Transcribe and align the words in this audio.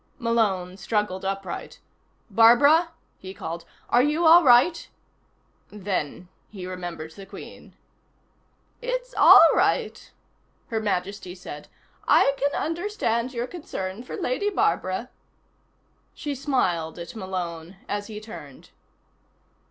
Malone 0.17 0.77
struggled 0.77 1.23
upright. 1.23 1.79
"Barbara?" 2.31 2.89
he 3.19 3.35
called. 3.35 3.65
"Are 3.87 4.01
you 4.01 4.25
all 4.25 4.43
right" 4.43 4.89
Then 5.71 6.27
he 6.49 6.65
remembered 6.65 7.11
the 7.11 7.27
Queen. 7.27 7.75
"It's 8.81 9.13
all 9.13 9.45
right," 9.53 10.11
Her 10.69 10.79
Majesty 10.79 11.35
said. 11.35 11.67
"I 12.07 12.33
can 12.37 12.51
understand 12.59 13.31
your 13.31 13.45
concern 13.45 14.01
for 14.01 14.17
Lady 14.17 14.49
Barbara." 14.49 15.11
She 16.15 16.33
smiled 16.33 16.97
at 16.97 17.15
Malone 17.15 17.77
as 17.87 18.07
he 18.07 18.19
turned. 18.19 18.71